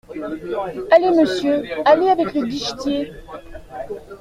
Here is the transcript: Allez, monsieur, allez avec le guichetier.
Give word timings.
Allez, 0.91 1.11
monsieur, 1.11 1.61
allez 1.85 2.07
avec 2.09 2.33
le 2.33 2.41
guichetier. 2.47 3.11